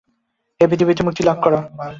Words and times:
এই 0.61 0.67
পৃথিবী 0.69 0.89
হইতে 0.89 1.03
মুক্তি 1.03 1.21
লাভ 1.23 1.37
কর। 1.43 1.53